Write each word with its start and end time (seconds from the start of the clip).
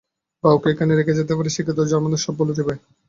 বা 0.43 0.49
ওকে 0.53 0.67
এখানে 0.73 0.93
রেখে 0.93 1.17
যেতে 1.19 1.33
পারি, 1.37 1.49
সেক্ষেত্রে 1.51 1.83
ও 1.83 1.91
জার্মানদের 1.91 2.23
সব 2.25 2.33
বলে 2.39 2.53
দেবে। 2.59 2.73